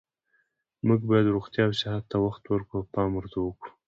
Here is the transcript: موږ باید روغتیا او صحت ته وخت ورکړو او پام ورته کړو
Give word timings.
موږ 0.87 1.01
باید 1.09 1.33
روغتیا 1.35 1.63
او 1.67 1.73
صحت 1.81 2.03
ته 2.11 2.17
وخت 2.25 2.43
ورکړو 2.47 2.77
او 2.81 2.89
پام 2.95 3.09
ورته 3.15 3.37
کړو 3.59 3.71